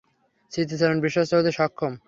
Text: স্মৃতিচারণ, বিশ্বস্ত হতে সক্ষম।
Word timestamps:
স্মৃতিচারণ, 0.51 0.97
বিশ্বস্ত 0.99 1.31
হতে 1.33 1.51
সক্ষম। 1.51 1.91